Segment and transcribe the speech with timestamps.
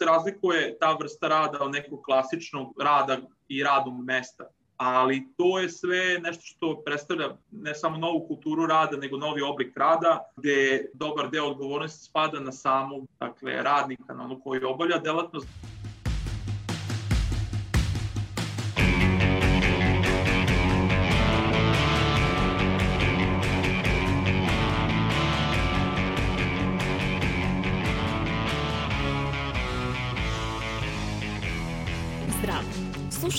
[0.00, 3.18] se razlikuje ta vrsta rada od nekog klasičnog rada
[3.48, 4.44] i radnog mesta
[4.80, 9.76] ali to je sve nešto što predstavlja ne samo novu kulturu rada, nego novi oblik
[9.76, 15.48] rada, gde dobar deo odgovornosti spada na samog dakle, radnika, na ono koji obavlja delatnost.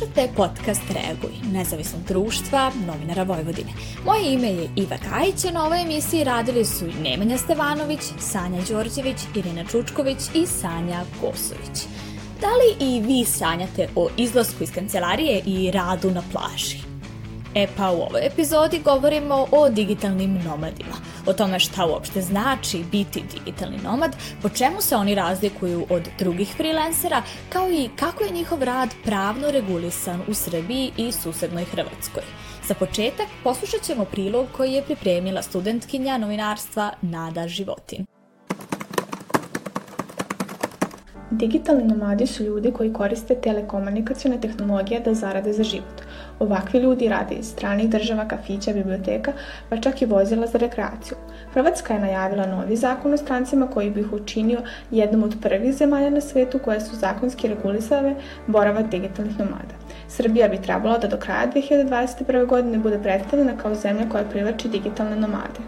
[0.01, 3.71] Slušate podcast Reaguj, nezavisnog društva novinara Vojvodine.
[4.05, 9.17] Moje ime je Iva Kajić, a na ovoj emisiji radili su Nemanja Stevanović, Sanja Đorđević,
[9.35, 11.85] Irina Čučković i Sanja Kosović.
[12.41, 16.77] Da li i vi sanjate o izlasku iz kancelarije i radu na plaži?
[17.55, 23.23] E pa u ovoj epizodi govorimo o digitalnim nomadima, o tome šta uopšte znači biti
[23.33, 28.63] digitalni nomad, po čemu se oni razlikuju od drugih freelancera, kao i kako je njihov
[28.63, 32.23] rad pravno regulisan u Srbiji i susednoj Hrvatskoj.
[32.67, 38.05] Za početak poslušat ćemo prilog koji je pripremila studentkinja novinarstva Nada Životin.
[41.31, 46.01] Digitalni nomadi su ljudi koji koriste telekomunikacijone tehnologije da zarade za život.
[46.41, 49.33] Ovakvi ljudi rade iz stranih država, kafića, biblioteka,
[49.69, 51.17] pa čak i vozila za rekreaciju.
[51.53, 54.59] Hrvatska je najavila novi zakon o strancima koji bi ih učinio
[54.91, 58.15] jednom od prvih zemalja na svetu koje su zakonski regulisave
[58.47, 59.75] boravak digitalnih nomada.
[60.07, 62.45] Srbija bi trebala da do kraja 2021.
[62.45, 65.61] godine bude predstavljena kao zemlja koja privlači digitalne nomade.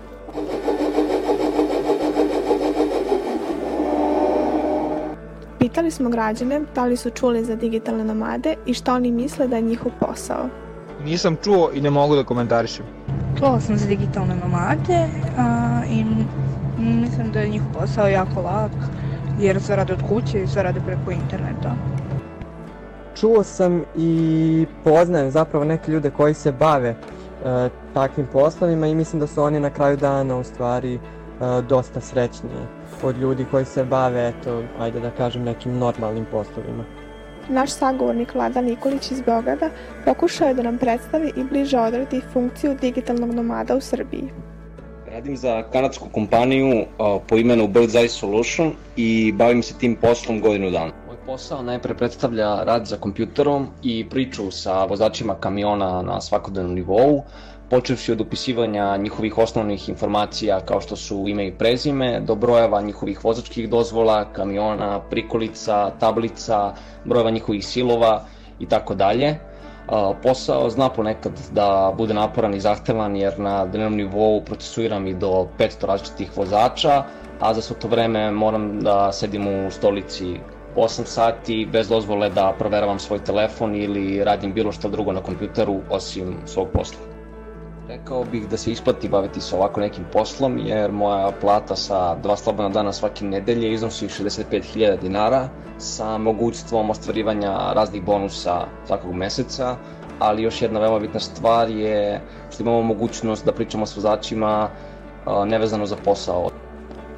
[5.60, 9.56] Pitali smo građane da li su čuli za digitalne nomade i šta oni misle da
[9.56, 10.63] je njihov posao.
[11.06, 12.86] Nisam čuo i ne mogu da komentarišem.
[13.40, 16.06] Čula sam za digitalne nomade a, i
[16.78, 18.72] mislim da je njihov posao jako lak
[19.40, 21.76] jer se rade od kuće i se rade preko interneta.
[23.16, 26.96] Čuo sam i poznajem zapravo neke ljude koji se bave e,
[27.94, 31.00] takvim poslovima i mislim da su oni na kraju dana u stvari e,
[31.70, 32.66] dosta srećniji
[33.04, 37.03] od ljudi koji se bave, eto, ajde da kažem, nekim normalnim poslovima.
[37.50, 39.70] Naš sagovornik Vlada Nikolić iz Beograda
[40.06, 44.24] pokušao je da nam predstavi i bliže odredi funkciju digitalnog nomada u Srbiji.
[45.12, 46.86] Radim za kanadsku kompaniju
[47.28, 50.92] po imenu Bird's Eye Solution i bavim se tim poslom godinu dana.
[51.08, 57.24] Moj posao najpre predstavlja rad za kompjuterom i priču sa vozačima kamiona na svakodnevnom nivou,
[57.74, 63.24] počevši od upisivanja njihovih osnovnih informacija kao što su ime i prezime, do brojeva njihovih
[63.24, 66.74] vozačkih dozvola, kamiona, prikolica, tablica,
[67.06, 68.26] brojeva njihovih silova
[68.60, 69.36] i tako dalje.
[70.24, 75.48] Posao zna ponekad da bude naporan i zahtevan jer na dnevnom nivou procesuiram i do
[75.60, 77.04] 500 različitih vozača,
[77.40, 80.36] a za svo to vreme moram da sedim u stolici
[80.76, 85.82] 8 sati bez dozvole da proveravam svoj telefon ili radim bilo šta drugo na kompjuteru
[85.90, 87.13] osim svog posla.
[87.94, 92.38] Rekao bih da se isplati baviti se ovako nekim poslom, jer moja plata sa dva
[92.38, 99.76] slobodna dana svake nedelje iznosi 65.000 dinara sa mogućstvom ostvarivanja raznih bonusa svakog meseca,
[100.20, 102.22] ali još jedna veoma bitna stvar je
[102.54, 104.70] što imamo mogućnost da pričamo s vozačima
[105.46, 106.50] nevezano za posao.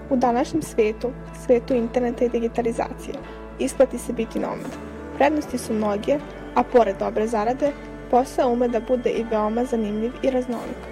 [0.10, 1.12] U današnjem svetu,
[1.46, 3.16] svetu interneta i digitalizacije,
[3.60, 4.76] isplati se biti nomad.
[5.18, 6.18] Prednosti su mnoge,
[6.56, 7.72] a pored dobre zarade,
[8.16, 10.84] posao ume da bude i veoma zanimljiv i raznolik.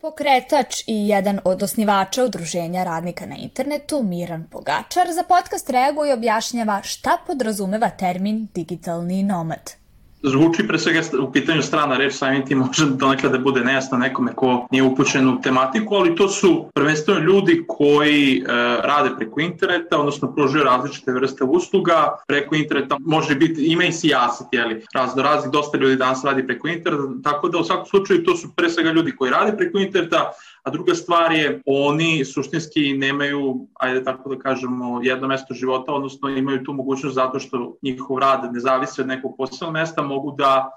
[0.00, 6.12] Pokretač i jedan od osnivača udruženja radnika na internetu, Miran Pogačar, za podcast reaguje i
[6.12, 9.83] objašnjava šta podrazumeva termin digitalni nomad
[10.24, 14.32] zvuči pre svega u pitanju strana reč, samim tim može donekle da bude nejasno nekome
[14.32, 18.44] ko nije upućen u tematiku, ali to su prvenstveno ljudi koji e,
[18.82, 22.16] rade preko interneta, odnosno pružuju različite vrste usluga.
[22.26, 26.68] Preko interneta, može biti, ima i sijaset, jeli, razno razni, dosta ljudi danas radi preko
[26.68, 30.30] interneta, tako da u svakom slučaju to su pre svega ljudi koji rade preko interneta,
[30.64, 36.28] a druga stvar je oni suštinski nemaju, ajde tako da kažemo, jedno mesto života, odnosno
[36.28, 40.70] imaju tu mogućnost zato što njihov rad ne zavisi od nekog posebnog mesta, mogu da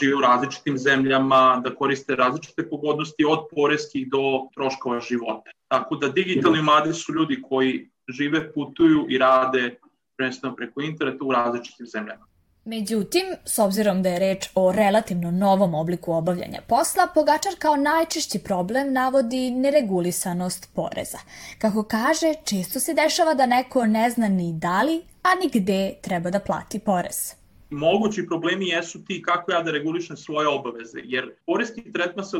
[0.00, 5.50] žive u različitim zemljama, da koriste različite pogodnosti od poreskih do troškova života.
[5.68, 9.78] Tako da digitalni mladi su ljudi koji žive, putuju i rade
[10.16, 12.29] prvenstveno preko interneta u različitim zemljama.
[12.64, 18.38] Međutim, s obzirom da je reč o relativno novom obliku obavljanja posla, Pogačar kao najčešći
[18.38, 21.18] problem navodi neregulisanost poreza.
[21.58, 25.94] Kako kaže, često se dešava da neko ne zna ni da li, a ni gde
[26.02, 27.34] treba da plati porez.
[27.70, 32.36] mogući problemi jesu ti kako ja da regulišem svoje obaveze, jer poreski tretman se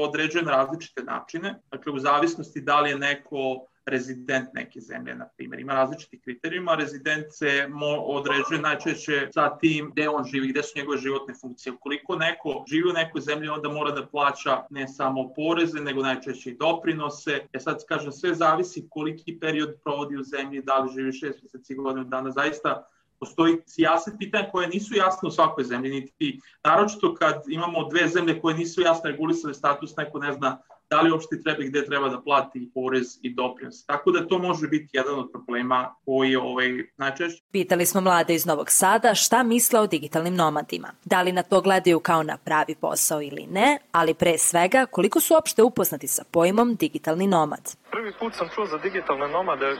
[0.00, 5.28] određuje na različite načine, dakle u zavisnosti da li je neko rezident neke zemlje, na
[5.36, 5.60] primjer.
[5.60, 7.68] Ima različitih kriterijuma, rezident se
[8.06, 11.72] određuje najčešće sa tim gde on živi, gde su njegove životne funkcije.
[11.72, 16.50] Ukoliko neko živi u nekoj zemlji, onda mora da plaća ne samo poreze, nego najčešće
[16.50, 17.40] i doprinose.
[17.52, 21.74] E sad, kažem, sve zavisi koliki period provodi u zemlji, da li živi šest meseci
[21.74, 22.30] godinu dana.
[22.30, 22.88] Zaista
[23.20, 28.40] postoji sijaset pitanja koje nisu jasne u svakoj zemlji, niti naročito kad imamo dve zemlje
[28.40, 30.58] koje nisu jasno regulisane status, neko ne zna
[30.90, 33.86] da li uopšte treba i gde treba da plati porez i doprinos.
[33.86, 37.42] Tako da to može biti jedan od problema koji je ovaj, najčešće.
[37.52, 40.88] Pitali smo mlade iz Novog Sada šta misle o digitalnim nomadima.
[41.04, 45.20] Da li na to gledaju kao na pravi posao ili ne, ali pre svega koliko
[45.20, 47.76] su uopšte upoznati sa pojmom digitalni nomad.
[47.90, 49.76] Prvi put sam čuo za digitalne nomade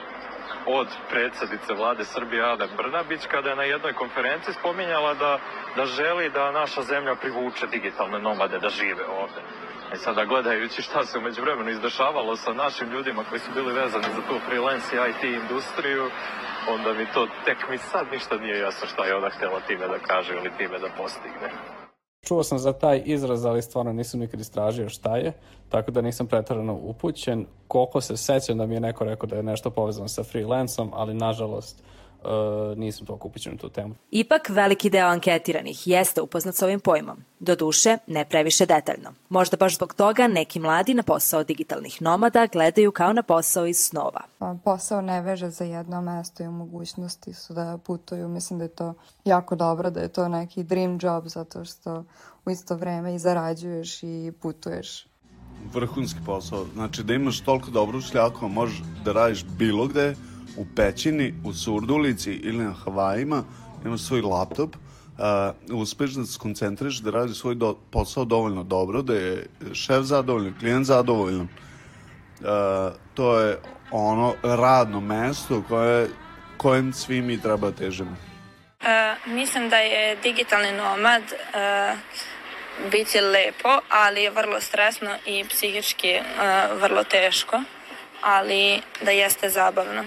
[0.67, 5.39] od predsedice vlade Srbije Ade Brnabić kada je na jednoj konferenciji spominjala da,
[5.77, 9.41] da želi da naša zemlja privuče digitalne nomade da žive ovde.
[9.95, 14.09] E sada gledajući šta se umeđu vremenu izdešavalo sa našim ljudima koji su bili vezani
[14.17, 16.05] za tu freelance i IT industriju,
[16.75, 19.99] onda mi to tek mi sad ništa nije jasno šta je ona htela time da
[19.99, 21.49] kaže ili time da postigne.
[22.27, 25.33] Čuo sam za taj izraz, ali stvarno nisam nikad istražio šta je,
[25.69, 27.47] tako da nisam pretarano upućen.
[27.69, 31.15] Koliko se sećam da mi je neko rekao da je nešto povezano sa freelancom, ali
[31.15, 31.83] nažalost
[32.25, 33.95] uh, nisam toliko upućen u tu temu.
[34.11, 37.17] Ipak, veliki deo anketiranih jeste upoznat s ovim pojmom.
[37.41, 39.13] Do duše, ne previše detaljno.
[39.29, 43.79] Možda baš zbog toga neki mladi na posao digitalnih nomada gledaju kao na posao iz
[43.79, 44.21] snova.
[44.39, 48.29] Pa, posao ne veže za jedno mesto i u mogućnosti su da putuju.
[48.29, 48.95] Mislim da je to
[49.25, 52.05] jako dobro, da je to neki dream job zato što
[52.45, 55.09] u isto vreme i zarađuješ i putuješ
[55.75, 56.67] vrhunski posao.
[56.75, 60.15] Znači da imaš toliko dobru šljaku, možeš da radiš bilo gde,
[60.59, 63.43] u pećini, u Surdulici ili na Havajima,
[63.85, 69.03] imaš svoj laptop, uh, uspeš da se koncentriš, da radi svoj do, posao dovoljno dobro,
[69.03, 71.49] da je šef zadovoljan, klijent zadovoljan.
[72.41, 72.47] Uh,
[73.15, 73.59] to je
[73.91, 76.09] ono radno mesto koje,
[76.57, 78.11] kojem svi mi treba težimo.
[78.11, 81.99] Uh, mislim da je digitalni nomad uh,
[82.91, 87.63] biti lepo, ali je vrlo stresno i psihički uh, vrlo teško,
[88.23, 90.05] ali da jeste zabavno.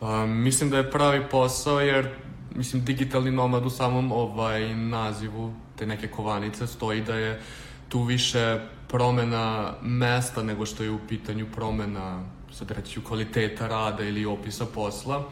[0.00, 2.08] Pa mislim da je pravi posao jer
[2.54, 7.42] mislim digitalni nomad u samom ovaj nazivu te neke kovanice stoji da je
[7.88, 14.26] tu više promena mesta nego što je u pitanju promena sad reći kvaliteta rada ili
[14.26, 15.28] opisa posla.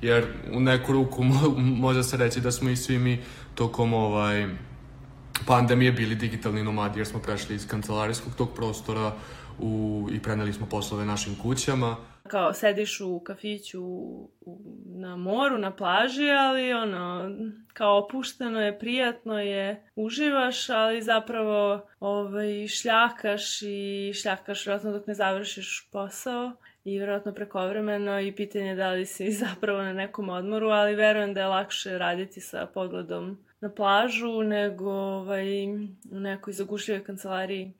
[0.00, 1.22] Jer u neku ruku
[1.84, 3.20] može se reći da smo i svi mi
[3.54, 4.48] tokom ovaj
[5.46, 9.12] pandemije bili digitalni nomadi jer smo prešli iz kancelarijskog tog prostora
[9.58, 14.30] u, i preneli smo poslove našim kućama kao sediš u kafiću u,
[14.84, 17.30] na moru, na plaži, ali ono,
[17.72, 25.14] kao opušteno je, prijatno je, uživaš, ali zapravo ovaj, šljakaš i šljakaš vjerojatno dok ne
[25.14, 26.52] završiš posao
[26.84, 31.40] i vjerojatno prekovremeno i pitanje da li si zapravo na nekom odmoru, ali verujem da
[31.40, 35.66] je lakše raditi sa pogledom na plažu nego ovaj,
[36.10, 37.72] u nekoj zagušljivoj kancelariji.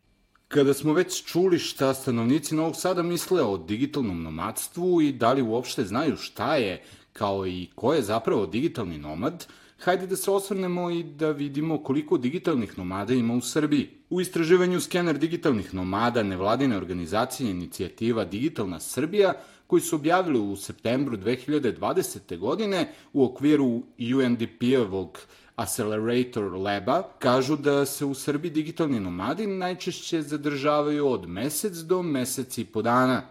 [0.48, 5.42] Kada smo već čuli šta stanovnici Novog Sada misle o digitalnom nomadstvu i da li
[5.42, 6.82] uopšte znaju šta je,
[7.12, 9.46] kao i ko je zapravo digitalni nomad,
[9.78, 13.88] hajde da se osvrnemo i da vidimo koliko digitalnih nomada ima u Srbiji.
[14.10, 19.32] U istraživanju Skener digitalnih nomada nevladine organizacije inicijativa Digitalna Srbija,
[19.66, 22.38] koji su objavili u septembru 2020.
[22.38, 25.18] godine u okviru UNDP-evog
[25.56, 32.58] Accelerator Laba kažu da se u Srbiji digitalni nomadi najčešće zadržavaju od mesec do mesec
[32.58, 33.22] i po dana.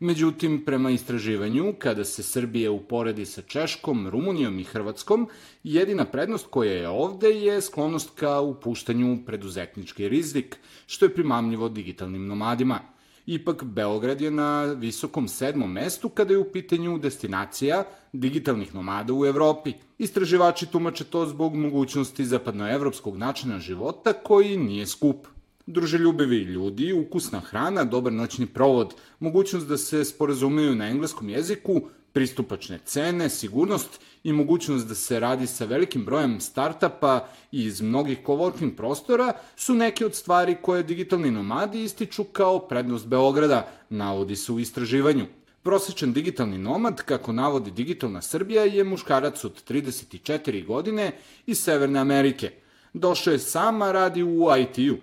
[0.00, 5.28] Međutim, prema istraživanju, kada se Srbija uporedi sa Češkom, Rumunijom i Hrvatskom,
[5.62, 12.26] jedina prednost koja je ovde je sklonost ka upuštanju preduzetnički rizik, što je primamljivo digitalnim
[12.26, 12.80] nomadima–
[13.26, 19.24] Ipak, Beograd je na visokom sedmom mestu kada je u pitanju destinacija digitalnih nomada u
[19.26, 19.72] Evropi.
[19.98, 25.26] Istraživači tumače to zbog mogućnosti zapadnoevropskog načina života koji nije skup.
[25.66, 31.80] Druželjubivi ljudi, ukusna hrana, dobar noćni provod, mogućnost da se sporazumeju na engleskom jeziku,
[32.14, 38.76] pristupačne cene, sigurnost i mogućnost da se radi sa velikim brojem startapa iz mnogih coworking
[38.76, 44.60] prostora su neke od stvari koje digitalni nomadi ističu kao prednost Beograda, navodi se u
[44.60, 45.26] istraživanju.
[45.62, 51.12] Prosečan digitalni nomad, kako navodi Digitalna Srbija, je muškarac od 34 godine
[51.46, 52.50] iz Severne Amerike.
[52.92, 54.96] Došao je sama radi u IT-u.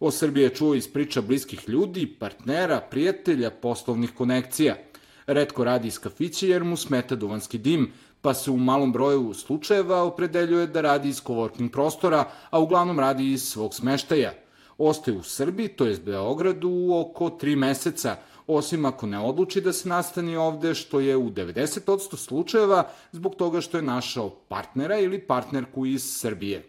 [0.00, 4.76] O Srbiji je čuo iz priča bliskih ljudi, partnera, prijatelja, poslovnih konekcija–
[5.28, 10.02] Redko radi iz kafića jer mu smeta duvanski dim, pa se u malom broju slučajeva
[10.02, 14.32] opredeljuje da radi iz coworking prostora, a uglavnom radi iz svog smeštaja.
[14.78, 18.16] Ostaje u Srbiji, to je Beogradu, oko tri meseca,
[18.46, 23.60] osim ako ne odluči da se nastani ovde, što je u 90% slučajeva zbog toga
[23.60, 26.64] što je našao partnera ili partnerku iz Srbije.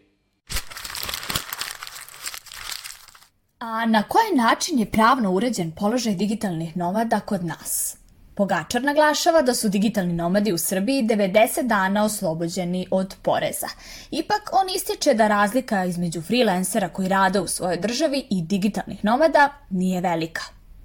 [3.59, 7.99] A na koji način je pravno uređen položaj digitalnih nomada kod nas?
[8.39, 13.67] Pogačar naglašava da su digitalni nomadi u Srbiji 90 dana oslobođeni od poreza.
[14.11, 19.49] Ipak on ističe da razlika između freelancera koji rade u svojoj državi i digitalnih nomada
[19.69, 20.41] nije velika.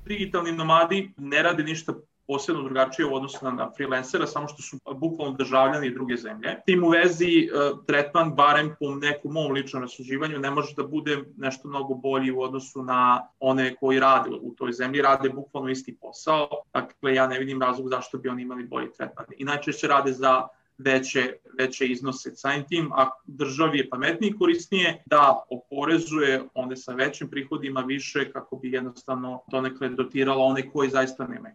[0.07, 1.93] Digitalni nomadi ne rade ništa
[2.27, 6.57] posebno drugačije u odnosu na, na freelancera, samo što su bukvalno državljani druge zemlje.
[6.67, 7.49] Tim u vezi e,
[7.87, 12.41] tretman, barem po nekom mom ličnom rasuđivanju, ne može da bude nešto mnogo bolji u
[12.41, 17.39] odnosu na one koji rade u toj zemlji, rade bukvalno isti posao, dakle ja ne
[17.39, 19.27] vidim razlog zašto bi oni imali bolji tretman.
[19.37, 22.37] I najčešće rade za veće, veće iznose.
[22.37, 28.33] Samim tim, a državi je pametnije i korisnije da oporezuje one sa većim prihodima više
[28.33, 31.55] kako bi jednostavno donekle dotirala one koji zaista nemaju.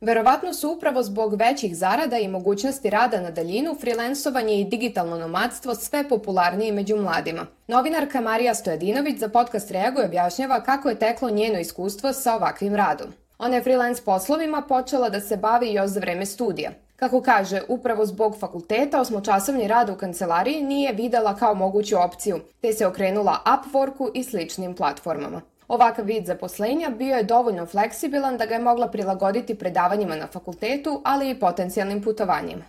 [0.00, 5.74] Verovatno su upravo zbog većih zarada i mogućnosti rada na daljinu, freelansovanje i digitalno nomadstvo
[5.74, 7.46] sve popularnije među mladima.
[7.66, 13.12] Novinarka Marija Stojadinović za podcast Reago objašnjava kako je teklo njeno iskustvo sa ovakvim radom.
[13.38, 16.70] Ona je freelance poslovima počela da se bavi još za vreme studija.
[16.96, 22.72] Kako kaže, upravo zbog fakulteta osmočasovni rad u kancelariji nije videla kao moguću opciju, te
[22.72, 25.40] se okrenula Upworku i sličnim platformama.
[25.70, 31.02] Ovakav vid zaposlenja bio je dovoljno fleksibilan da ga je mogla prilagoditi predavanjima na fakultetu,
[31.04, 32.64] ali i potencijalnim putovanjima.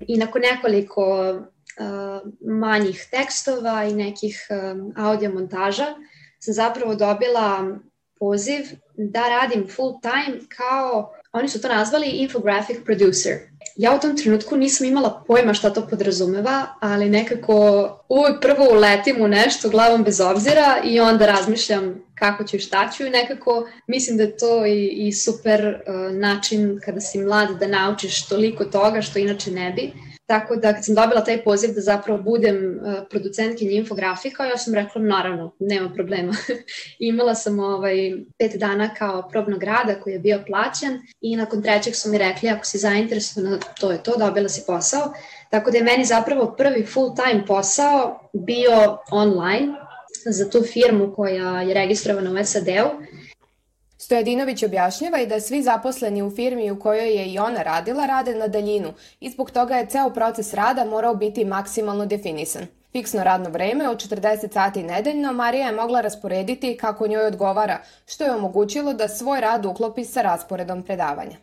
[0.00, 5.86] I nakon nekoliko uh, manjih tekstova i nekih um, audio montaža
[6.38, 7.76] sam zapravo dobila
[8.18, 13.34] poziv da radim full time kao, oni su to nazvali infographic producer.
[13.78, 17.54] Ja u tom trenutku nisam imala pojma šta to podrazumeva, ali nekako
[18.08, 22.90] uvijek prvo uletim u nešto glavom bez obzira i onda razmišljam kako ću i šta
[22.96, 27.58] ću i nekako mislim da je to i, i super uh, način kada si mlad
[27.60, 29.92] da naučiš toliko toga što inače ne bi.
[30.28, 34.74] Tako da kad sam dobila taj poziv da zapravo budem uh, producentkinja infografika, ja sam
[34.74, 36.32] rekla naravno, nema problema.
[36.98, 41.94] Imala sam ovaj, pet dana kao probnog rada koji je bio plaćen i nakon trećeg
[41.94, 45.12] su mi rekli ako si zainteresovana, to je to, dobila si posao.
[45.50, 49.72] Tako da je meni zapravo prvi full time posao bio online
[50.26, 53.04] za tu firmu koja je registrovana u SAD-u
[54.08, 58.34] Stojadinović objašnjava i da svi zaposleni u firmi u kojoj je i ona radila rade
[58.34, 62.66] na daljinu i zbog toga je ceo proces rada morao biti maksimalno definisan.
[62.92, 68.24] Fiksno radno vreme od 40 sati nedeljno Marija je mogla rasporediti kako njoj odgovara, što
[68.24, 71.36] je omogućilo da svoj rad uklopi sa rasporedom predavanja.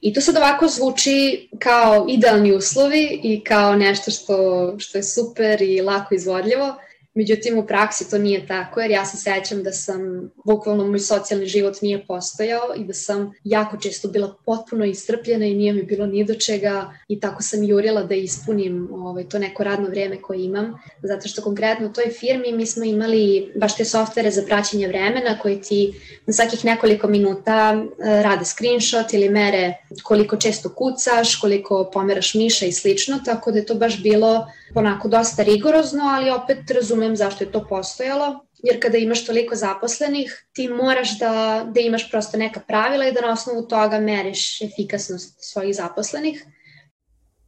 [0.00, 4.34] I to sad ovako zvuči kao idealni uslovi i kao nešto što,
[4.78, 6.74] što je super i lako izvodljivo,
[7.14, 11.46] Međutim, u praksi to nije tako, jer ja se sećam da sam, bukvalno moj socijalni
[11.46, 16.06] život nije postojao i da sam jako često bila potpuno istrpljena i nije mi bilo
[16.06, 20.44] ni do čega i tako sam jurila da ispunim ovaj, to neko radno vreme koje
[20.44, 24.88] imam, zato što konkretno u toj firmi mi smo imali baš te softvere za praćenje
[24.88, 25.92] vremena koji ti
[26.26, 32.66] na svakih nekoliko minuta eh, rade screenshot ili mere koliko često kucaš, koliko pomeraš miša
[32.66, 37.44] i slično, tako da je to baš bilo onako dosta rigorozno, ali opet razumem zašto
[37.44, 42.60] je to postojalo, jer kada imaš toliko zaposlenih, ti moraš da, da imaš prosto neka
[42.60, 46.46] pravila i da na osnovu toga meriš efikasnost svojih zaposlenih.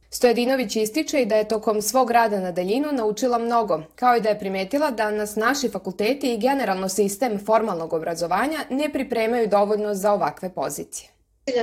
[0.09, 4.29] Stojedinović ističe i da je tokom svog rada na daljinu naučila mnogo, kao i da
[4.29, 10.11] je primetila da nas naši fakulteti i generalno sistem formalnog obrazovanja ne pripremaju dovoljno za
[10.11, 11.09] ovakve pozicije.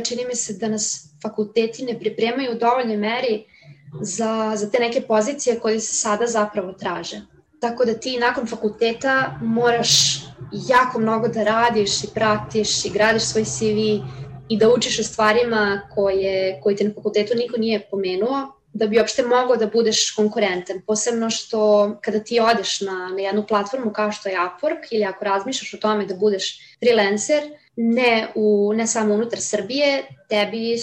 [0.04, 3.44] Čini mi se da nas fakulteti ne pripremaju u dovoljnoj meri
[4.02, 7.20] za, za te neke pozicije koje se sada zapravo traže.
[7.60, 10.20] Tako da ti nakon fakulteta moraš
[10.68, 13.78] jako mnogo da radiš i pratiš i gradiš svoj CV
[14.48, 18.98] i da učiš o stvarima koje, koje te na fakultetu niko nije pomenuo, da bi
[18.98, 20.82] uopšte mogao da budeš konkurentan.
[20.86, 25.24] Posebno što kada ti odeš na, na jednu platformu kao što je Upwork ili ako
[25.24, 27.42] razmišljaš o tome da budeš freelancer,
[27.76, 30.78] ne, u, ne samo unutar Srbije, tebi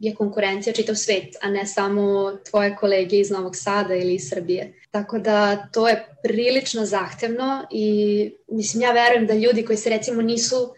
[0.00, 4.72] je konkurencija čitav svet, a ne samo tvoje kolege iz Novog Sada ili iz Srbije.
[4.90, 10.22] Tako da to je prilično zahtevno i mislim ja verujem da ljudi koji se recimo
[10.22, 10.74] nisu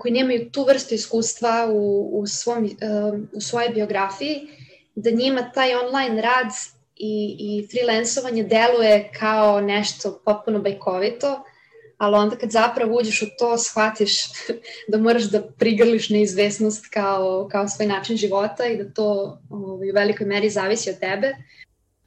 [0.00, 2.70] koji nemaju tu vrstu iskustva u, u, svom,
[3.32, 4.40] u svojoj biografiji,
[4.94, 6.46] da njima taj online rad
[6.96, 11.44] i, i freelancovanje deluje kao nešto potpuno bajkovito,
[11.98, 14.24] ali onda kad zapravo uđeš u to, shvatiš
[14.90, 19.94] da moraš da prigrliš neizvesnost kao, kao svoj način života i da to ovaj, u
[19.94, 21.34] velikoj meri zavisi od tebe.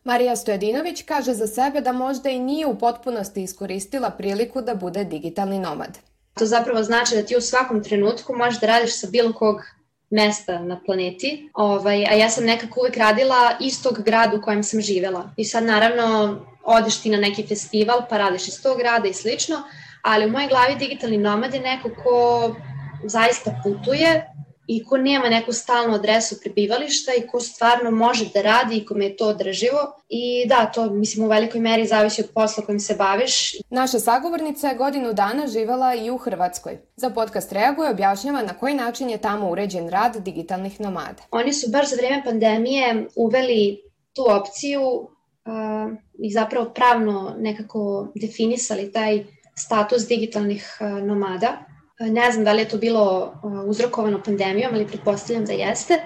[0.03, 5.03] Marija Stojadinović kaže za sebe da možda i nije u potpunosti iskoristila priliku da bude
[5.03, 5.97] digitalni nomad.
[6.33, 9.61] To zapravo znači da ti u svakom trenutku možeš da radiš sa bilo kog
[10.11, 14.81] mesta na planeti, ovaj, a ja sam nekako uvek radila istog grada u kojem sam
[14.81, 15.29] živela.
[15.37, 19.63] I sad naravno odeš ti na neki festival pa radiš iz tog grada i slično,
[20.01, 22.55] ali u mojoj glavi digitalni nomad je neko ko
[23.03, 24.30] zaista putuje
[24.67, 29.05] i ko nema neku stalnu adresu prebivališta i ko stvarno može da radi i kome
[29.05, 30.01] je to održivo.
[30.09, 33.53] I da, to mislim u velikoj meri zavisi od posla kojim se baviš.
[33.69, 36.77] Naša sagovornica je godinu dana živela i u Hrvatskoj.
[36.95, 41.23] Za podcast Reaguje objašnjava na koji način je tamo uređen rad digitalnih nomada.
[41.31, 43.81] Oni su baš za vreme pandemije uveli
[44.13, 49.25] tu opciju uh, i zapravo pravno nekako definisali taj
[49.55, 51.70] status digitalnih uh, nomada
[52.09, 53.33] Ne znam da li je to bilo
[53.67, 56.01] uzrokovano pandemijom, ali pretpostavljam da jeste.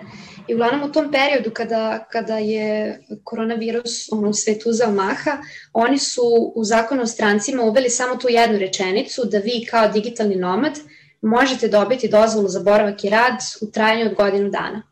[0.48, 5.38] I uglavnom u tom periodu kada, kada je koronavirus ono, u svetu uzao maha,
[5.74, 10.36] oni su u zakonu o strancima uveli samo tu jednu rečenicu da vi kao digitalni
[10.36, 10.80] nomad
[11.22, 14.84] možete dobiti dozvolu za boravak i rad u trajanju od godinu dana.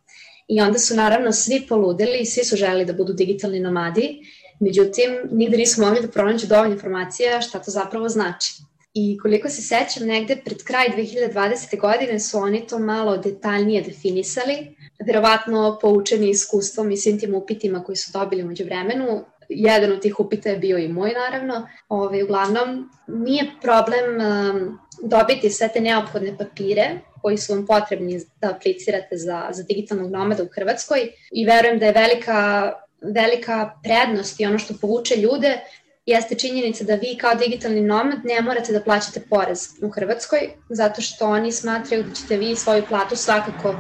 [0.48, 4.20] I onda su naravno svi poludili i svi su želeli da budu digitalni nomadi,
[4.60, 8.54] međutim nigde nismo mogli da pronađu dovoljno informacija šta to zapravo znači.
[8.94, 11.80] I koliko se sećam, negde pred kraj 2020.
[11.80, 17.96] godine su oni to malo detaljnije definisali, verovatno poučeni iskustvom i svim tim upitima koji
[17.96, 19.26] su dobili umeđu vremenu.
[19.50, 21.68] Jedan od tih upita je bio i moj, naravno.
[21.90, 28.50] Ovaj, uglavnom, nije problem um, dobiti sve te neophodne papire koji su vam potrebni da
[28.50, 31.00] aplicirate za, za digitalnog nomada u Hrvatskoj
[31.32, 32.72] i verujem da je velika
[33.04, 35.60] velika prednost i ono što povuče ljude
[36.06, 41.02] jeste činjenica da vi kao digitalni nomad ne morate da plaćate porez u Hrvatskoj, zato
[41.02, 43.76] što oni smatraju da ćete vi svoju platu svakako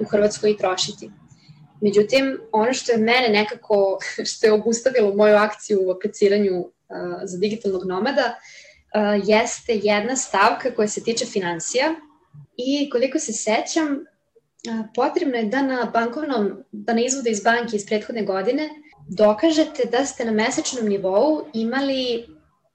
[0.00, 1.10] u Hrvatskoj i trošiti.
[1.80, 3.98] Međutim, ono što je mene nekako,
[4.30, 6.68] što je obustavilo moju akciju u apliciranju uh,
[7.24, 11.94] za digitalnog nomada, uh, jeste jedna stavka koja se tiče financija
[12.56, 17.76] i koliko se sećam, uh, potrebno je da na bankovnom, da na izvode iz banke
[17.76, 18.68] iz prethodne godine
[19.16, 22.26] dokažete da ste na mesečnom nivou imali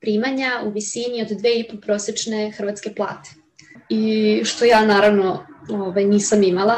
[0.02, 3.30] primanja u visini od 2,5 prosečne hrvatske plate.
[3.90, 6.76] I što ja naravno ovaj, nisam imala.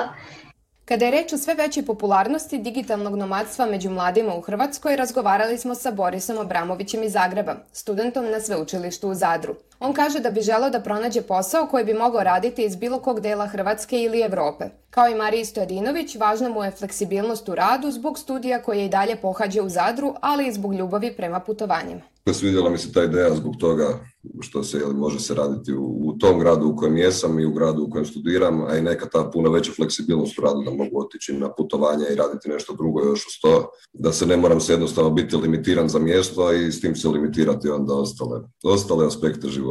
[0.85, 5.75] Kada je reč o sve većoj popularnosti digitalnog nomadstva među mladima u Hrvatskoj, razgovarali smo
[5.75, 9.55] sa Borisom Abramovićem iz Zagreba, studentom na sveučilištu u Zadru.
[9.81, 13.19] On kaže da bi želeo da pronađe posao koji bi mogao raditi iz bilo kog
[13.19, 14.65] dela Hrvatske ili Evrope.
[14.89, 19.15] Kao i Marija Stojadinović, važna mu je fleksibilnost u radu zbog studija koje i dalje
[19.15, 22.01] pohađa u Zadru, ali i zbog ljubavi prema putovanjima.
[22.33, 23.99] Svidjela mi se ta ideja zbog toga
[24.39, 27.51] što se jeli, može se raditi u, u tom gradu u kojem jesam i u
[27.51, 31.01] gradu u kojem studiram, a i neka ta puno veća fleksibilnost u radu da mogu
[31.01, 34.73] otići na putovanje i raditi nešto drugo još uz to, da se ne moram se
[34.73, 39.68] jednostavno biti limitiran za mjesto i s tim se limitirati onda ostale, ostale aspekte života.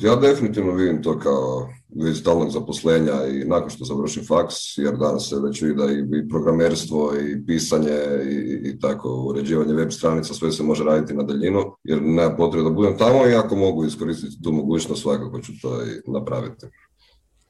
[0.00, 1.68] Ja definitivno vidim to kao
[2.04, 5.82] vid stalnog zaposlenja i nakon što završim faks, jer danas se već vidi
[6.24, 7.98] i programerstvo i pisanje
[8.30, 12.64] i, i tako uređivanje web stranica, sve se može raditi na daljinu, jer nema potrebe
[12.64, 16.66] da budem tamo i ako mogu iskoristiti tu mogućnost, svakako ću to i napraviti.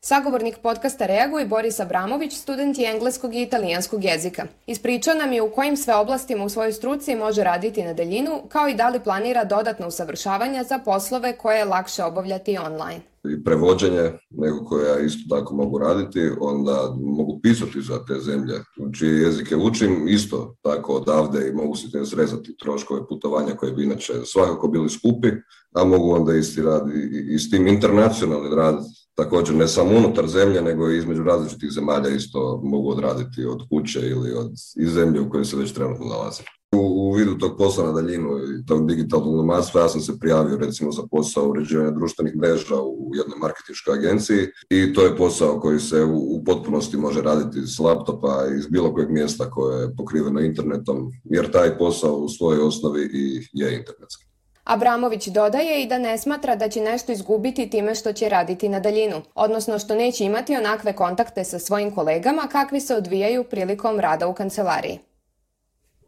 [0.08, 4.46] Sagovornik podcasta Reaguj, Boris Abramović, student je engleskog i italijanskog jezika.
[4.66, 8.68] Ispričao nam je u kojim sve oblastima u svojoj struci može raditi na daljinu, kao
[8.68, 13.00] i da li planira dodatno usavršavanja za poslove koje je lakše obavljati online.
[13.24, 18.54] I prevođenje, nego koje ja isto tako mogu raditi, onda mogu pisati za te zemlje
[18.98, 23.84] čije jezike učim, isto tako odavde i mogu se te srezati troškove putovanja koje bi
[23.84, 25.28] inače svakako bili skupi,
[25.74, 28.78] a mogu onda isti rad i, i s tim internacionalni rad
[29.18, 34.00] također ne samo unutar zemlje, nego i između različitih zemalja isto mogu odraditi od kuće
[34.00, 36.42] ili od iz zemlje u kojoj se već trenutno nalaze.
[36.76, 40.56] U, u vidu tog posla na daljinu i tog digitalnog nomadstva ja sam se prijavio
[40.56, 45.80] recimo za posao uređivanja društvenih mreža u jednoj marketinškoj agenciji i to je posao koji
[45.80, 50.40] se u, u potpunosti može raditi s laptopa iz bilo kojeg mjesta koje je pokriveno
[50.40, 54.28] internetom, jer taj posao u svojoj osnovi i je internetski.
[54.68, 58.80] Abramović dodaje i da ne smatra da će nešto izgubiti time što će raditi na
[58.80, 64.26] daljinu, odnosno što neće imati onakve kontakte sa svojim kolegama kakvi se odvijaju prilikom rada
[64.26, 64.98] u kancelariji.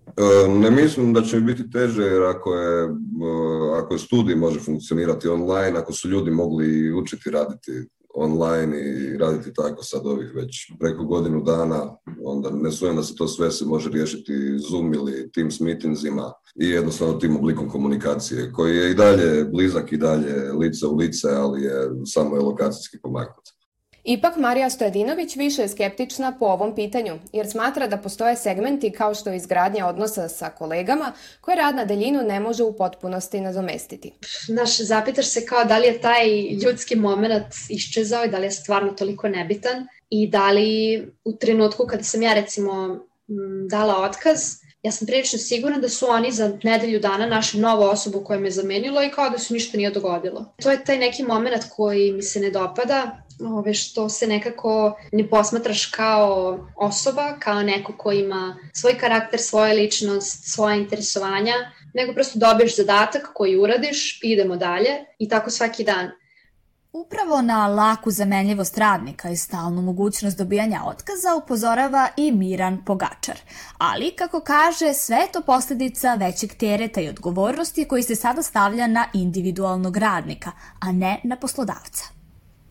[0.07, 2.91] E, ne mislim da će biti teže jer ako je, e,
[3.83, 7.73] ako je studij može funkcionirati online, ako su ljudi mogli učiti raditi
[8.15, 13.15] online i raditi tako sad ovih već preko godinu dana onda ne sujem da se
[13.15, 18.77] to sve se može riješiti Zoom ili Teams meetingsima i jednostavno tim oblikom komunikacije koji
[18.77, 23.60] je i dalje blizak i dalje lice u lice, ali je samo je lokacijski pomaknut.
[24.05, 29.15] Ipak Marija Stojadinović više je skeptična po ovom pitanju, jer smatra da postoje segmenti kao
[29.15, 34.13] što je izgradnja odnosa sa kolegama koje rad na daljinu ne može u potpunosti nadomestiti.
[34.49, 36.29] Naš, zapitaš se kao da li je taj
[36.65, 41.87] ljudski moment iščezao i da li je stvarno toliko nebitan i da li u trenutku
[41.87, 43.01] kada sam ja recimo
[43.71, 44.41] dala otkaz,
[44.83, 48.51] ja sam prilično sigurna da su oni za nedelju dana našli novu osobu koja me
[48.51, 50.55] zamenilo i kao da su ništa nije dogodilo.
[50.63, 55.29] To je taj neki moment koji mi se ne dopada, ove, što se nekako ne
[55.29, 61.55] posmatraš kao osoba, kao neko ko ima svoj karakter, svoju ličnost, svoje interesovanja,
[61.95, 66.11] nego prosto dobiješ zadatak koji uradiš, idemo dalje i tako svaki dan.
[66.93, 73.39] Upravo na laku zamenljivost radnika i stalnu mogućnost dobijanja otkaza upozorava i Miran Pogačar.
[73.79, 78.87] Ali, kako kaže, sve je to posledica većeg tereta i odgovornosti koji se sada stavlja
[78.87, 80.51] na individualnog radnika,
[80.81, 82.20] a ne na poslodavca.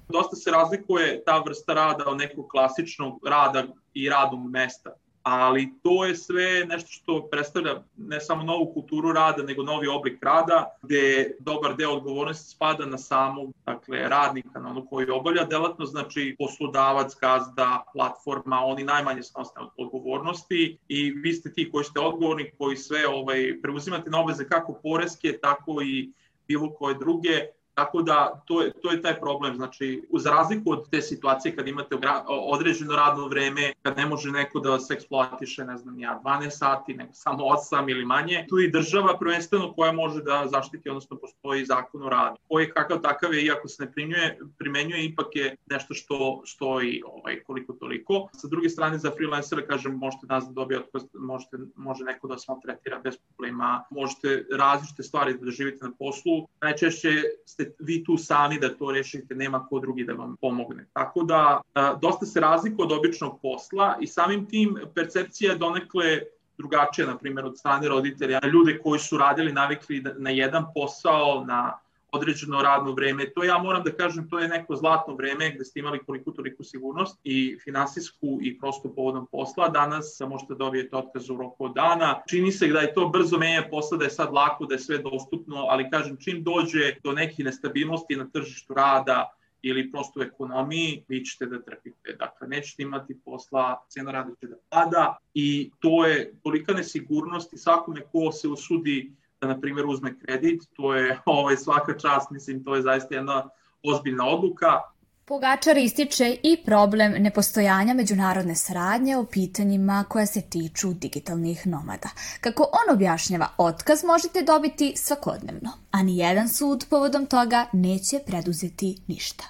[0.10, 4.94] Dosta se razlikuje ta vrsta rada od nekog klasičnog rada i radnog mesta
[5.24, 10.24] ali to je sve nešto što predstavlja ne samo novu kulturu rada, nego novi oblik
[10.24, 15.86] rada, gde dobar deo odgovornosti spada na samog dakle, radnika, na ono koji obavlja delatno,
[15.86, 22.52] znači poslodavac, gazda, platforma, oni najmanje snosne odgovornosti i vi ste ti koji ste odgovorni,
[22.58, 26.12] koji sve ovaj, preuzimate na obveze kako poreske, tako i
[26.48, 27.46] bilo koje druge,
[27.80, 31.68] Tako da to je, to je taj problem, znači uz razliku od te situacije kad
[31.68, 31.96] imate
[32.28, 36.94] određeno radno vreme, kad ne može neko da vas eksploatiše, ne znam ja, 12 sati,
[36.94, 41.66] nego samo 8 ili manje, tu i država prvenstveno koja može da zaštiti, odnosno postoji
[41.66, 45.94] zakon o radu, koji kakav takav je, iako se ne primenjuje, primenjuje ipak je nešto
[45.94, 48.28] što stoji ovaj, koliko toliko.
[48.34, 52.34] Sa druge strane, za freelancera, kažem, možete nas da dobije otkaz, možete, može neko da
[52.34, 56.48] vas tretira bez problema, možete različite stvari da živite na poslu.
[56.62, 60.86] Najčešće ste vi tu sami da to rešite, nema ko drugi da vam pomogne.
[60.94, 61.62] Tako da
[62.02, 66.20] dosta se razlikuje od običnog posla i samim tim percepcija je donekle
[66.58, 68.40] drugačija, na primjer, od strane roditelja.
[68.54, 71.80] Ljude koji su radili, navikli na jedan posao, na
[72.12, 73.30] određeno radno vreme.
[73.30, 76.64] To ja moram da kažem, to je neko zlatno vreme gde ste imali koliko toliko
[76.64, 79.70] sigurnost i finansijsku i prosto povodom posla.
[79.70, 82.22] Danas možete dobijete otkaz u roku od dana.
[82.30, 84.98] Čini se da je to brzo menja posla, da je sad lako, da je sve
[84.98, 89.30] dostupno, ali kažem, čim dođe do nekih nestabilnosti na tržištu rada,
[89.62, 92.14] ili prosto u ekonomiji, vi ćete da trpite.
[92.20, 97.58] Dakle, nećete imati posla, cena rada će da pada i to je tolika nesigurnost i
[97.58, 102.64] svakome ko se usudi da, na primjer, uzme kredit, to je ovaj, svaka čast, mislim,
[102.64, 103.50] to je zaista jedna
[103.84, 104.82] ozbiljna odluka.
[105.26, 112.10] Pogačar ističe i problem nepostojanja međunarodne saradnje o pitanjima koja se tiču digitalnih nomada.
[112.42, 118.98] Kako on objašnjava, otkaz možete dobiti svakodnevno, a ni jedan sud povodom toga neće preduzeti
[119.08, 119.44] ništa.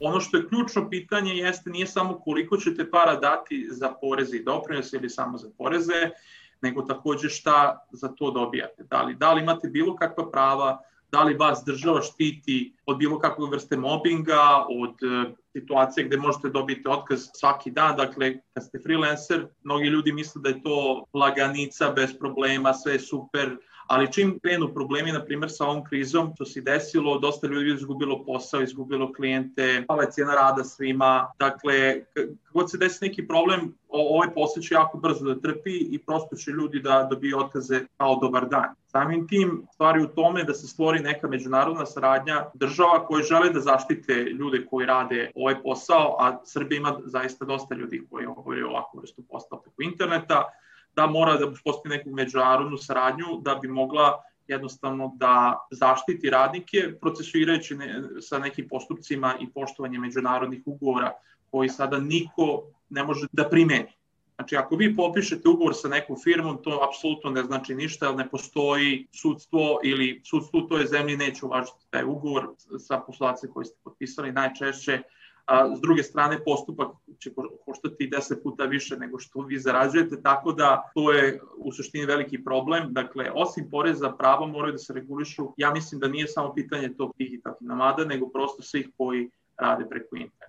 [0.00, 4.44] Ono što je ključno pitanje jeste nije samo koliko ćete para dati za poreze i
[4.44, 6.10] doprinose ili samo za poreze,
[6.62, 8.84] nego takođe šta za to dobijate.
[8.90, 10.78] Da li, da li imate bilo kakva prava,
[11.12, 16.48] da li vas država štiti od bilo kakve vrste mobinga, od e, situacije gde možete
[16.48, 21.92] dobiti otkaz svaki dan, dakle kad ste freelancer, mnogi ljudi misle da je to laganica
[21.92, 23.56] bez problema, sve je super,
[23.88, 28.24] ali čim krenu problemi, na primjer sa ovom krizom, to se desilo, dosta ljudi izgubilo
[28.24, 32.04] posao, izgubilo klijente, pala je cijena rada svima, dakle,
[32.44, 36.50] kako se desi neki problem, ovaj posao će jako brzo da trpi i prosto će
[36.50, 38.74] ljudi da dobiju otkaze kao dobar dan.
[38.86, 43.60] Samim tim stvari u tome da se stvori neka međunarodna saradnja država koje žele da
[43.60, 49.00] zaštite ljude koji rade ovaj posao, a Srbija ima zaista dosta ljudi koji obavljaju ovakvu
[49.00, 50.44] vrstu posla preko interneta,
[50.98, 57.76] da mora da postoji neku međunarodnu saradnju da bi mogla jednostavno da zaštiti radnike procesuirajući
[57.76, 61.12] ne, sa nekim postupcima i poštovanje međunarodnih ugovora
[61.50, 63.92] koji sada niko ne može da primeni.
[64.38, 68.28] Znači, ako vi popišete ugovor sa nekom firmom, to apsolutno ne znači ništa, jer ne
[68.28, 73.76] postoji sudstvo ili sudstvo u toj zemlji neće uvažiti taj ugovor sa poslodavce koji ste
[73.84, 75.02] potpisali najčešće
[75.48, 77.30] a s druge strane postupak će
[77.64, 82.44] koštati 10 puta više nego što vi zarađujete, tako da to je u suštini veliki
[82.44, 82.92] problem.
[82.92, 85.52] Dakle, osim poreza, prava moraju da se regulišu.
[85.56, 90.16] Ja mislim da nije samo pitanje tog digitalnih namada, nego prosto svih koji rade preko
[90.16, 90.47] interneta.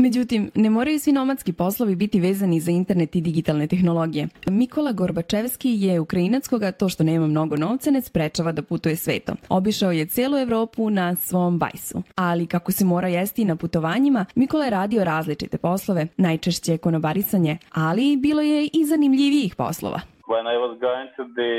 [0.00, 4.28] Međutim, ne moraju svi nomadski poslovi biti vezani za internet i digitalne tehnologije.
[4.46, 9.36] Mikola Gorbačevski je Ukrajinac koga to što nema mnogo novca ne sprečava da putuje svetom.
[9.48, 12.02] Obišao je celu Evropu na svom bajsu.
[12.14, 18.16] Ali kako se mora jesti na putovanjima, Mikola je radio različite poslove, najčešće konobarisanje, ali
[18.16, 20.00] bilo je i zanimljivijih poslova.
[20.26, 21.52] When I was going to the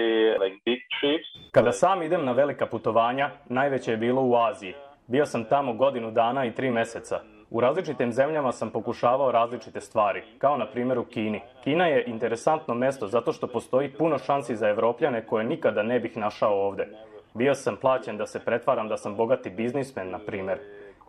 [0.44, 4.74] like big trips, Kada sam idem na velika putovanja, najveće je bilo u Aziji.
[5.08, 7.20] Bio sam tamo godinu dana i tri meseca.
[7.52, 11.42] U različitim zemljama sam pokušavao različite stvari, kao na primjer u Kini.
[11.64, 16.18] Kina je interesantno mesto zato što postoji puno šansi za evropljane koje nikada ne bih
[16.18, 16.88] našao ovde.
[17.34, 20.60] Bio sam plaćen da se pretvaram da sam bogati biznismen, na primjer.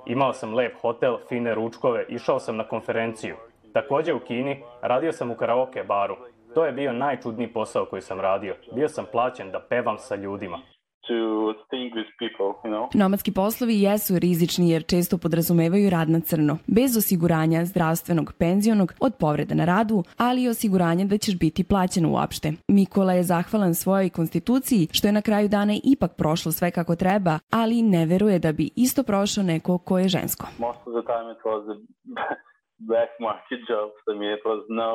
[0.06, 3.36] Imao sam lep hotel, fine ručkove, išao sam na konferenciju.
[3.72, 6.16] Takođe u Kini radio sam u karaoke baru.
[6.54, 8.54] To je bio najčudniji posao koji sam radio.
[8.74, 10.58] Bio sam plaćen da pevam sa ljudima.
[11.08, 12.88] To think with people, you know.
[12.94, 19.12] Nomadski poslovi jesu rizični jer često podrazumevaju rad na crno, bez osiguranja zdravstvenog, penzionog, od
[19.20, 22.52] povreda na radu, ali i osiguranja da ćeš biti plaćen uopšte.
[22.68, 27.38] Mikola je zahvalan svojoj konstituciji što je na kraju dana ipak prošlo sve kako treba,
[27.50, 30.46] ali ne veruje da bi isto prošao neko ko je žensko.
[30.58, 32.34] Most of the time it was a
[32.78, 34.00] black market jobs.
[34.12, 34.88] I mean, it was no...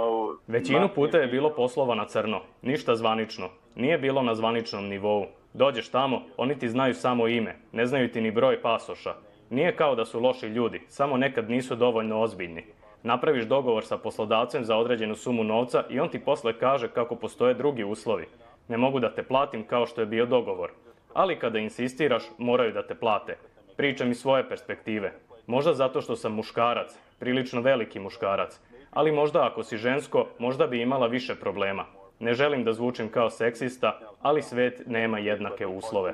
[0.48, 3.50] Većinu puta je bilo poslova na crno, ništa zvanično.
[3.76, 5.26] Nije bilo na zvaničnom nivou.
[5.58, 9.13] Dođeš tamo, oni ti znaju samo ime, ne znaju ti ni broj pasoša.
[9.50, 12.63] Nije kao da su loši ljudi, samo nekad nisu dovoljno ozbiljni.
[13.04, 17.54] Napraviš dogovor sa poslodavcem za određenu sumu novca i on ti posle kaže kako postoje
[17.54, 18.28] drugi uslovi.
[18.67, 20.72] Ne mogu da te platim kao što je bio dogovor.
[21.13, 23.38] Ali kada insistiraš, moraju da te plate.
[23.78, 25.13] Pričam iz svoje perspektive.
[25.48, 28.60] Možda zato što sam muškarac, prilično veliki muškarac.
[28.91, 31.86] Ali možda ako si žensko, možda bi imala više problema.
[32.19, 36.13] Ne želim da zvučim kao seksista, ali svet nema jednake uslove.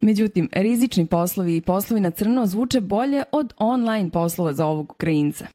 [0.00, 5.46] Međutim, rizični poslovi i poslovi na crno zvuče bolje od online poslova za ovog Ukrajinca.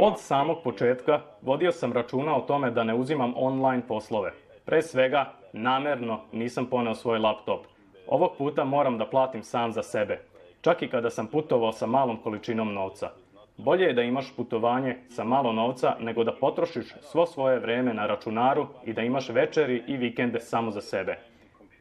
[0.00, 4.32] Od samog početka vodio sam računa o tome da ne uzimam online poslove.
[4.64, 7.66] Pre svega, namerno nisam poneo svoj laptop.
[8.06, 10.29] Ovog puta moram da platim sam za sebe,
[10.60, 13.10] čak i kada sam putovao sa malom količinom novca.
[13.56, 18.06] Bolje je da imaš putovanje sa malo novca nego da potrošiš svo svoje vreme na
[18.06, 21.18] računaru i da imaš večeri i vikende samo za sebe.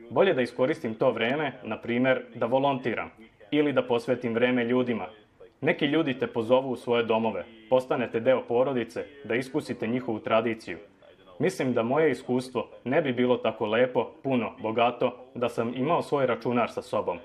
[0.09, 3.11] Bolje da iskoristim to vreme, na primer, da volontiram
[3.51, 5.05] ili da posvetim vreme ljudima.
[5.61, 10.77] Neki ljudi te pozovu u svoje domove, postanete deo porodice, da iskusite njihovu tradiciju.
[11.39, 16.25] Mislim da moje iskustvo ne bi bilo tako lepo, puno, bogato, da sam imao svoj
[16.25, 17.19] računar sa sobom.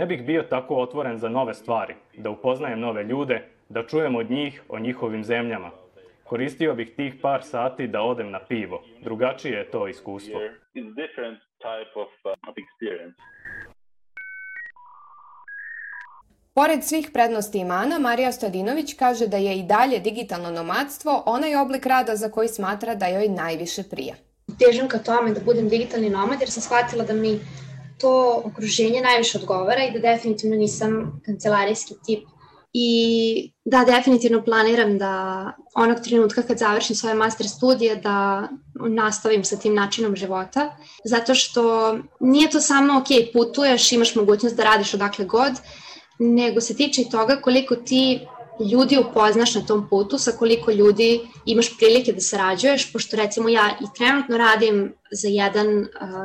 [0.00, 4.30] Ne bih bio tako otvoren za nove stvari, da upoznajem nove ljude, da čujem od
[4.30, 5.70] njih o njihovim zemljama.
[6.24, 8.82] Koristio bih tih par sati da odem na pivo.
[9.02, 10.38] Drugačije je to iskustvo.
[10.38, 10.42] uh.
[16.54, 21.56] Pored svih prednosti i mana, Marija Stojadinović kaže da je i dalje digitalno nomadstvo onaj
[21.56, 24.14] oblik rada za koji smatra da joj najviše prija.
[24.58, 27.40] Težim ka tome da budem digitalni nomad jer sam shvatila da mi
[28.00, 32.24] to okruženje najviše odgovara i da definitivno nisam kancelarijski tip.
[32.72, 35.12] I da, definitivno planiram da
[35.74, 41.96] onog trenutka kad završim svoje master studije da nastavim sa tim načinom života, zato što
[42.20, 45.52] nije to samo ok, putuješ, imaš mogućnost da radiš odakle god,
[46.18, 48.20] nego se tiče i toga koliko ti
[48.72, 53.76] ljudi upoznaš na tom putu, sa koliko ljudi imaš prilike da sarađuješ, pošto recimo ja
[53.80, 55.66] i trenutno radim za jedan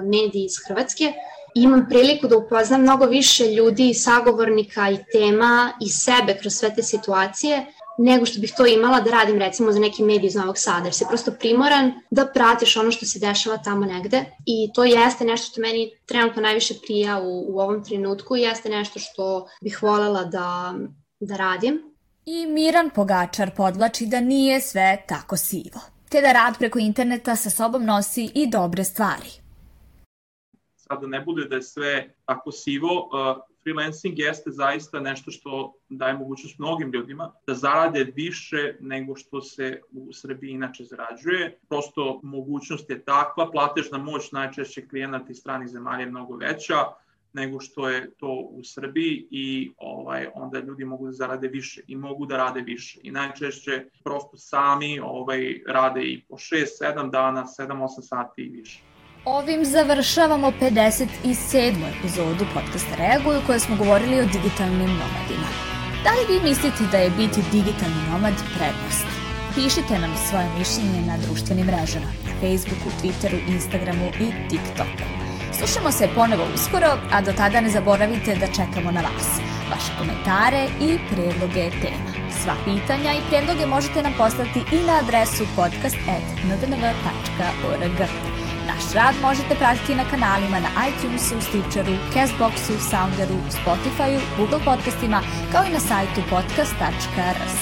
[0.04, 1.14] medij iz Hrvatske,
[1.56, 6.84] imam priliku da upoznam mnogo više ljudi, sagovornika i tema i sebe kroz sve te
[6.84, 7.66] situacije,
[7.98, 10.94] nego što bih to imala da radim recimo za neki medij iz Novog Sada, jer
[10.94, 15.52] si prosto primoran da pratiš ono što se dešava tamo negde i to jeste nešto
[15.52, 20.24] što meni trenutno najviše prija u, u ovom trenutku i jeste nešto što bih volela
[20.24, 20.76] da,
[21.20, 21.96] da radim.
[22.26, 27.50] I Miran Pogačar podlači da nije sve tako sivo, te da rad preko interneta sa
[27.50, 29.45] sobom nosi i dobre stvari.
[30.88, 35.74] Sad da ne bude da je sve tako sivo, uh, freelancing jeste zaista nešto što
[35.90, 41.60] daje mogućnost mnogim ljudima da zarade više nego što se u Srbiji inače zarađuje.
[41.70, 46.76] Prosto mogućnost je takva, platežna moć najčešće klijenata iz stranih zemalja je mnogo veća
[47.34, 51.96] nego što je to u Srbiji i ovaj onda ljudi mogu da zarade više i
[51.96, 57.46] mogu da rade više i najčešće prosto sami ovaj rade i po 6 7 dana,
[57.60, 58.95] 7 8 sati i više.
[59.26, 61.76] Ovim završavamo 57.
[62.00, 65.50] epizodu podcasta Reaguju koje smo govorili o digitalnim nomadima.
[66.04, 69.06] Da li vi mislite da je biti digitalni nomad prednost?
[69.56, 72.06] Pišite nam svoje mišljenje na društvenim mrežama,
[72.42, 75.06] Facebooku, Twitteru, Instagramu i TikToku.
[75.58, 79.40] Slušamo se ponovo uskoro, a do tada ne zaboravite da čekamo na vas,
[79.72, 82.12] vaše komentare i predloge tema.
[82.42, 88.45] Sva pitanja i predloge možete nam poslati i na adresu podcast.ndnv.org.
[88.68, 95.64] Naš rad možete pratiti na kanalima na iTunesu, Stitcheru, Castboxu, Sounderu, Spotifyu, Google podcastima, kao
[95.66, 97.62] i na sajtu podcast.rs.